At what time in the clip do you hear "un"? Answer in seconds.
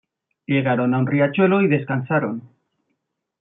0.97-1.05